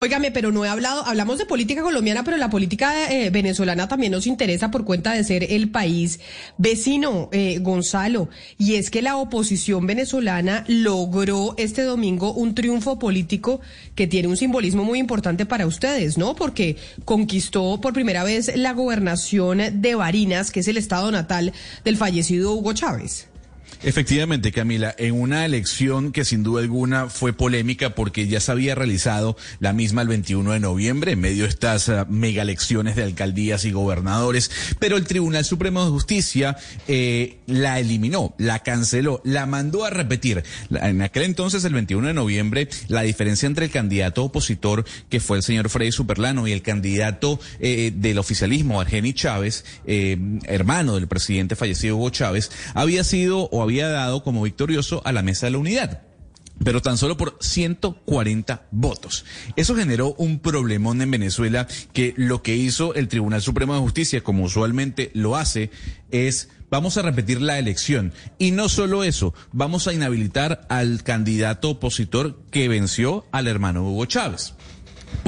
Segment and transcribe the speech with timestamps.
[0.00, 4.12] Óigame, pero no he hablado, hablamos de política colombiana, pero la política eh, venezolana también
[4.12, 6.20] nos interesa por cuenta de ser el país
[6.56, 8.28] vecino, eh, Gonzalo.
[8.58, 13.60] Y es que la oposición venezolana logró este domingo un triunfo político
[13.96, 16.36] que tiene un simbolismo muy importante para ustedes, ¿no?
[16.36, 21.52] Porque conquistó por primera vez la gobernación de Barinas, que es el estado natal
[21.84, 23.26] del fallecido Hugo Chávez.
[23.82, 28.74] Efectivamente, Camila, en una elección que sin duda alguna fue polémica porque ya se había
[28.74, 33.04] realizado la misma el 21 de noviembre en medio de estas uh, mega elecciones de
[33.04, 36.56] alcaldías y gobernadores, pero el Tribunal Supremo de Justicia
[36.88, 40.42] eh, la eliminó, la canceló, la mandó a repetir.
[40.70, 45.36] En aquel entonces, el 21 de noviembre, la diferencia entre el candidato opositor, que fue
[45.36, 51.08] el señor Freddy Superlano, y el candidato eh, del oficialismo, Argeni Chávez, eh, hermano del
[51.08, 55.52] presidente fallecido Hugo Chávez, había sido o había dado como victorioso a la mesa de
[55.52, 56.02] la unidad
[56.64, 59.24] pero tan solo por 140 votos.
[59.56, 64.22] Eso generó un problemón en Venezuela que lo que hizo el Tribunal Supremo de Justicia,
[64.22, 65.70] como usualmente lo hace,
[66.10, 68.12] es vamos a repetir la elección.
[68.38, 74.06] Y no solo eso, vamos a inhabilitar al candidato opositor que venció al hermano Hugo
[74.06, 74.54] Chávez.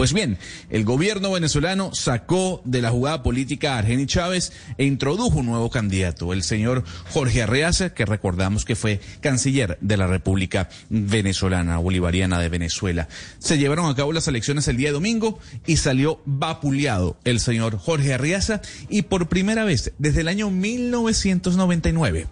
[0.00, 0.38] Pues bien,
[0.70, 5.68] el gobierno venezolano sacó de la jugada política a Argeni Chávez e introdujo un nuevo
[5.68, 12.38] candidato, el señor Jorge Arreaza, que recordamos que fue canciller de la República Venezolana, Bolivariana
[12.38, 13.08] de Venezuela.
[13.40, 18.14] Se llevaron a cabo las elecciones el día domingo y salió vapuleado el señor Jorge
[18.14, 22.26] Arreaza y por primera vez desde el año 1999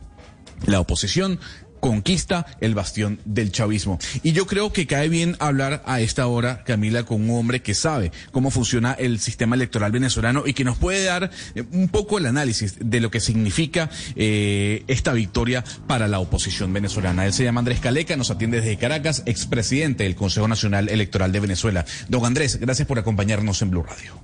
[0.67, 1.39] la oposición
[1.81, 3.99] conquista el bastión del chavismo.
[4.23, 7.75] Y yo creo que cae bien hablar a esta hora, Camila, con un hombre que
[7.75, 12.19] sabe cómo funciona el sistema electoral venezolano y que nos puede dar eh, un poco
[12.19, 17.27] el análisis de lo que significa eh, esta victoria para la oposición venezolana.
[17.27, 21.41] Él se llama Andrés Caleca, nos atiende desde Caracas, expresidente del Consejo Nacional Electoral de
[21.41, 21.85] Venezuela.
[22.09, 24.21] Don Andrés, gracias por acompañarnos en Blue Radio.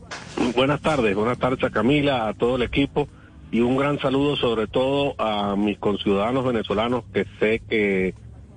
[0.54, 3.08] Buenas tardes, buenas tardes a Camila, a todo el equipo
[3.50, 8.14] y un gran saludo sobre todo a mis conciudadanos venezolanos que sé que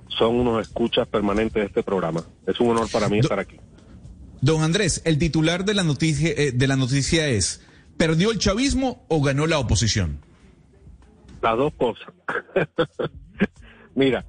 [0.08, 2.24] son unos escuchas permanentes de este programa.
[2.46, 3.58] Es un honor para mí estar aquí.
[4.42, 7.66] Don Andrés, el titular de la noticia eh, de la noticia es
[7.98, 10.20] ¿perdió el chavismo o ganó la oposición?
[11.42, 12.14] Las dos cosas.
[13.96, 14.26] Mira,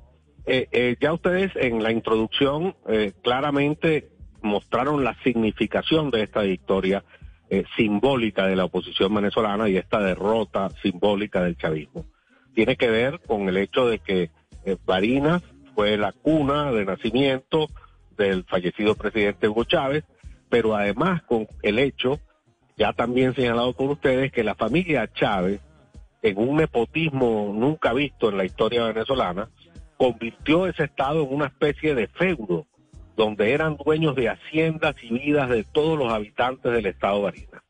[0.47, 2.75] eh, eh, ya ustedes en la introducción
[3.23, 4.09] claramente
[4.41, 7.05] mostraron la significación de esta victoria
[7.51, 12.05] eh, simbólica de la oposición venezolana y esta derrota simbólica del chavismo.
[12.55, 14.31] Tiene que ver con el hecho de que
[14.65, 15.43] eh, Barinas
[15.75, 17.69] fue la cuna de nacimiento
[18.17, 20.05] del fallecido presidente Hugo Chávez,
[20.49, 22.21] pero además con el hecho,
[22.77, 25.61] ya también señalado por ustedes, que la familia Chávez,
[26.21, 29.49] en un nepotismo nunca visto en la historia venezolana,
[29.97, 32.67] convirtió ese estado en una especie de feudo
[33.19, 37.63] donde eran dueños de haciendas y vidas de todos los habitantes del estado Barinas.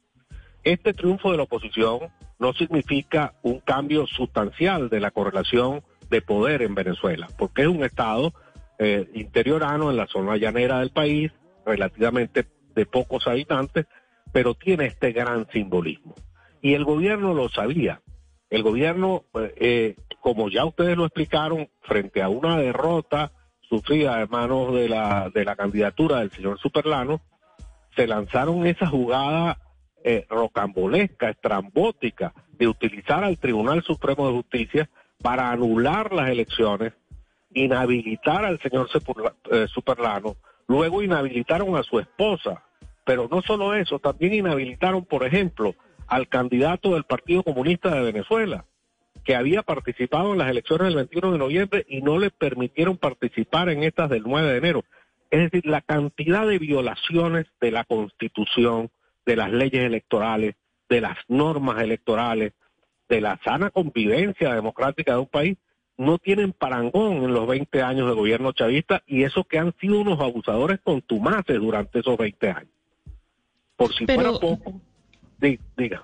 [0.62, 2.00] Este triunfo de la oposición
[2.38, 7.82] no significa un cambio sustancial de la correlación de poder en Venezuela, porque es un
[7.82, 8.34] estado
[8.78, 11.32] eh, interiorano en la zona llanera del país,
[11.64, 12.44] relativamente
[12.75, 13.87] de pocos habitantes,
[14.32, 16.14] pero tiene este gran simbolismo.
[16.60, 18.03] Y el gobierno lo sabía.
[18.50, 19.25] El gobierno,
[19.56, 23.32] eh, como ya ustedes lo explicaron, frente a una derrota
[23.68, 27.20] sufrida de manos de la, de la candidatura del señor Superlano,
[27.94, 29.58] se lanzaron esa jugada
[30.04, 34.90] eh, rocambolesca, estrambótica, de utilizar al Tribunal Supremo de Justicia
[35.22, 36.92] para anular las elecciones,
[37.52, 38.88] inhabilitar al señor
[39.50, 40.36] eh, Superlano,
[40.66, 42.62] luego inhabilitaron a su esposa,
[43.04, 45.74] pero no solo eso, también inhabilitaron, por ejemplo,
[46.06, 48.64] al candidato del Partido Comunista de Venezuela,
[49.28, 53.68] que había participado en las elecciones del 21 de noviembre y no le permitieron participar
[53.68, 54.84] en estas del 9 de enero.
[55.30, 58.88] Es decir, la cantidad de violaciones de la Constitución,
[59.26, 60.54] de las leyes electorales,
[60.88, 62.54] de las normas electorales,
[63.10, 65.58] de la sana convivencia democrática de un país,
[65.98, 70.00] no tienen parangón en los 20 años de gobierno chavista y eso que han sido
[70.00, 72.72] unos abusadores contumaces durante esos 20 años.
[73.76, 74.81] Por si fuera poco,
[75.38, 76.02] diga.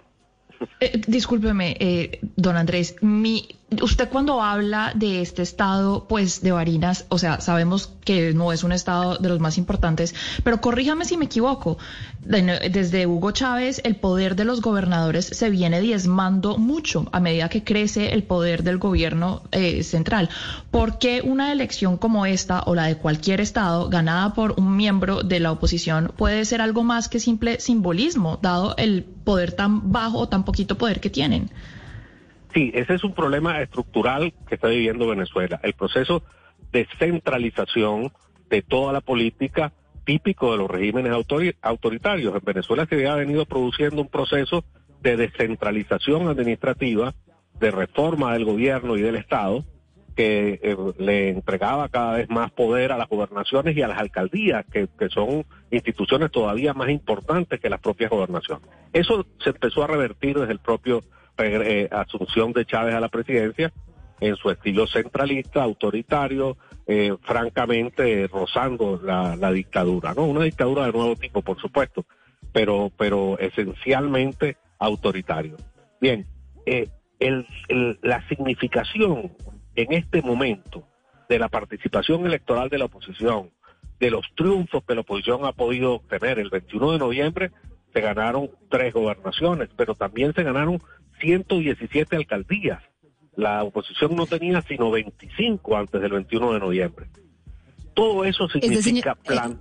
[0.81, 3.49] Eh, discúlpeme, eh, don Andrés, mi,
[3.83, 8.63] usted cuando habla de este estado, pues de Barinas, o sea, sabemos que no es
[8.63, 11.79] un estado de los más importantes, pero corríjame si me equivoco.
[12.21, 17.65] Desde Hugo Chávez, el poder de los gobernadores se viene diezmando mucho a medida que
[17.65, 20.29] crece el poder del gobierno eh, central.
[20.71, 25.23] ¿Por qué una elección como esta o la de cualquier estado ganada por un miembro
[25.23, 30.19] de la oposición puede ser algo más que simple simbolismo, dado el poder tan bajo
[30.19, 31.51] o tan poquito poder que tienen?
[32.55, 35.61] Sí, ese es un problema estructural que está viviendo Venezuela.
[35.63, 36.23] El proceso
[36.71, 38.13] de centralización
[38.49, 39.73] de toda la política
[40.05, 41.13] típico de los regímenes
[41.63, 42.35] autoritarios.
[42.35, 44.65] En Venezuela se había venido produciendo un proceso
[45.01, 47.15] de descentralización administrativa,
[47.59, 49.65] de reforma del gobierno y del Estado,
[50.15, 54.65] que eh, le entregaba cada vez más poder a las gobernaciones y a las alcaldías,
[54.71, 58.69] que, son instituciones todavía más importantes que las propias gobernaciones.
[58.93, 61.03] Eso se empezó a revertir desde el propio
[61.39, 63.73] eh, asunción de Chávez a la presidencia
[64.21, 70.25] en su estilo centralista, autoritario, eh, francamente rozando la, dictadura, ¿no?
[70.25, 72.07] Una dictadura de nuevo tipo, por supuesto,
[72.53, 75.57] pero, pero esencialmente autoritario.
[76.01, 76.27] Bien,
[76.67, 76.89] eh,
[78.03, 79.33] la significación
[79.75, 80.87] en este momento
[81.29, 83.51] de la participación electoral de la oposición,
[83.99, 87.51] de los triunfos que la oposición ha podido obtener el 21 de noviembre,
[87.93, 90.83] se ganaron tres gobernaciones, pero también se ganaron
[91.25, 92.83] 117 alcaldías.
[93.35, 97.07] La oposición no tenía sino 25 antes del 21 de noviembre.
[97.95, 99.61] Todo eso significa eh, plan.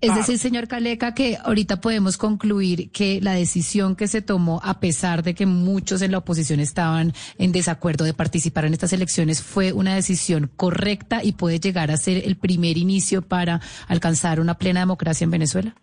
[0.00, 4.78] Es decir, señor Caleca, que ahorita podemos concluir que la decisión que se tomó, a
[4.78, 9.42] pesar de que muchos en la oposición estaban en desacuerdo de participar en estas elecciones,
[9.42, 14.58] fue una decisión correcta y puede llegar a ser el primer inicio para alcanzar una
[14.58, 15.74] plena democracia en Venezuela.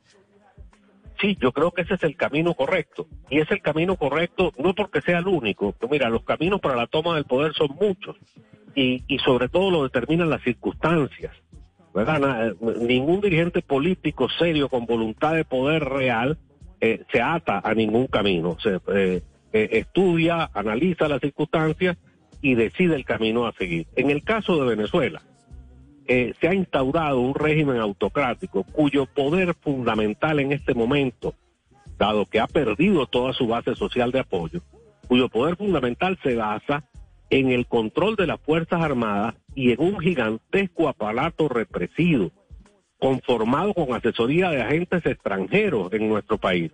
[1.22, 3.08] Sí, yo creo que ese es el camino correcto.
[3.30, 5.76] Y es el camino correcto no porque sea el único.
[5.90, 8.18] Mira, los caminos para la toma del poder son muchos.
[8.74, 11.32] Y, y sobre todo lo determinan las circunstancias.
[11.94, 12.56] ¿verdad?
[12.82, 16.38] Ningún dirigente político serio con voluntad de poder real
[16.80, 18.58] eh, se ata a ningún camino.
[18.62, 19.22] Se eh,
[19.54, 21.98] eh, estudia, analiza las circunstancias
[22.42, 23.88] y decide el camino a seguir.
[23.96, 25.22] En el caso de Venezuela,
[26.08, 31.36] se ha instaurado un régimen autocrático cuyo poder fundamental en este momento,
[31.98, 34.62] dado que ha perdido toda su base social de apoyo,
[35.08, 36.84] cuyo poder fundamental se basa
[37.30, 42.32] en el control de las Fuerzas Armadas y en un gigantesco aparato represivo,
[43.00, 46.72] conformado con asesoría de agentes extranjeros en nuestro país.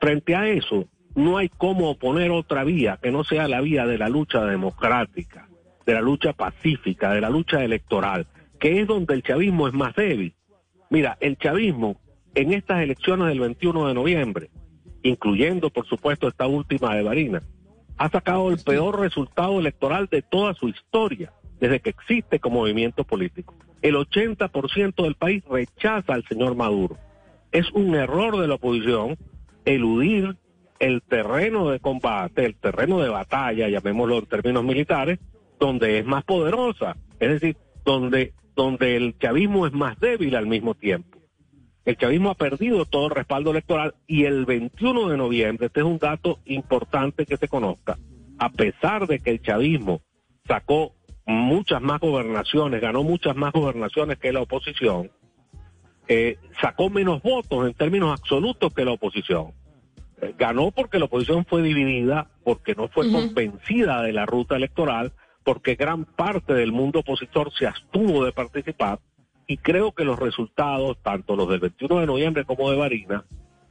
[0.00, 3.98] Frente a eso, no hay cómo oponer otra vía que no sea la vía de
[3.98, 5.48] la lucha democrática,
[5.84, 8.26] de la lucha pacífica, de la lucha electoral,
[8.62, 10.36] que es donde el chavismo es más débil.
[10.88, 12.00] Mira, el chavismo
[12.36, 14.50] en estas elecciones del 21 de noviembre,
[15.02, 17.42] incluyendo por supuesto esta última de Barinas,
[17.96, 23.02] ha sacado el peor resultado electoral de toda su historia, desde que existe como movimiento
[23.02, 23.56] político.
[23.82, 26.96] El 80% del país rechaza al señor Maduro.
[27.50, 29.16] Es un error de la oposición
[29.64, 30.36] eludir
[30.78, 35.18] el terreno de combate, el terreno de batalla, llamémoslo en términos militares,
[35.58, 40.74] donde es más poderosa, es decir, donde, donde el chavismo es más débil al mismo
[40.74, 41.18] tiempo.
[41.84, 45.86] El chavismo ha perdido todo el respaldo electoral y el 21 de noviembre, este es
[45.86, 47.98] un dato importante que se conozca,
[48.38, 50.00] a pesar de que el chavismo
[50.46, 50.94] sacó
[51.26, 55.10] muchas más gobernaciones, ganó muchas más gobernaciones que la oposición,
[56.08, 59.52] eh, sacó menos votos en términos absolutos que la oposición.
[60.20, 65.12] Eh, ganó porque la oposición fue dividida, porque no fue convencida de la ruta electoral,
[65.44, 69.00] porque gran parte del mundo opositor se abstuvo de participar
[69.46, 73.24] y creo que los resultados, tanto los del 21 de noviembre como de Varina,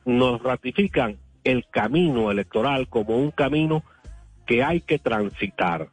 [0.05, 3.83] nos ratifican el camino electoral como un camino
[4.45, 5.89] que hay que transitar,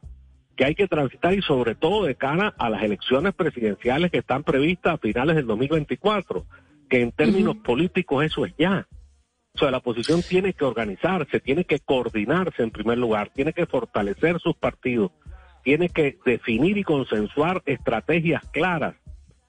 [0.55, 4.43] que hay que transitar y sobre todo de cara a las elecciones presidenciales que están
[4.43, 6.45] previstas a finales del 2024,
[6.89, 8.87] que en términos políticos eso es ya.
[9.53, 13.65] O sea, la oposición tiene que organizarse, tiene que coordinarse en primer lugar, tiene que
[13.65, 15.11] fortalecer sus partidos,
[15.69, 18.95] tiene que definir y consensuar estrategias claras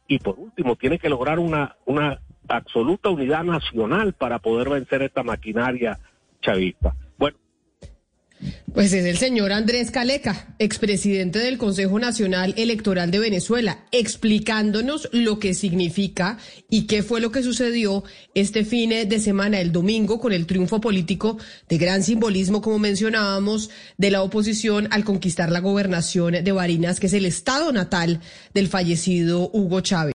[0.07, 5.23] y por último tiene que lograr una, una absoluta unidad nacional para poder vencer esta
[5.23, 5.99] maquinaria
[6.43, 6.95] chavista.
[8.73, 15.39] Pues es el señor Andrés Caleca, expresidente del Consejo Nacional Electoral de Venezuela, explicándonos lo
[15.39, 16.39] que significa
[16.71, 18.05] y qué fue lo que sucedió
[18.35, 21.37] este fin de semana, el domingo, con el triunfo político
[21.69, 27.09] de gran simbolismo, como mencionábamos, de la oposición al conquistar la gobernación de Barinas, que
[27.09, 28.21] es el estado natal
[28.55, 30.01] del fallecido Hugo Chávez.